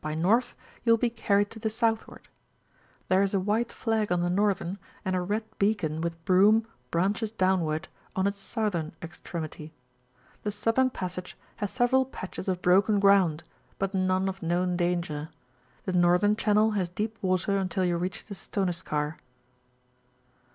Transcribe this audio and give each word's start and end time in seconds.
by 0.03 0.13
N., 0.13 0.21
you 0.83 0.93
will 0.93 0.97
be 0.97 1.11
carried 1.11 1.51
to 1.51 1.59
the 1.59 1.69
southward; 1.69 2.27
there 3.07 3.21
is 3.21 3.35
a 3.35 3.39
white 3.39 3.71
flag 3.71 4.11
on 4.11 4.21
the 4.23 4.31
northern, 4.31 4.79
and 5.05 5.15
a 5.15 5.21
red 5.21 5.43
beacon, 5.59 6.01
with 6.01 6.25
broom, 6.25 6.65
branches 6.89 7.29
downward, 7.31 7.87
on 8.15 8.25
its 8.25 8.39
southern 8.39 8.93
extremity. 9.03 9.75
The 10.41 10.49
southern 10.49 10.89
passage 10.89 11.37
has 11.57 11.77
aeY&ral 11.77 12.05
patches 12.05 12.47
of 12.47 12.63
broken 12.63 12.99
ground, 12.99 13.43
but 13.77 13.93
none 13.93 14.27
of 14.27 14.41
known 14.41 14.75
danger; 14.75 15.29
the 15.85 15.93
northern 15.93 16.35
channel 16.35 16.71
has 16.71 16.89
deep 16.89 17.19
water 17.21 17.57
until 17.59 17.85
you 17.85 17.95
reach 17.99 18.25
the 18.25 18.33
Stoneskar. 18.33 19.17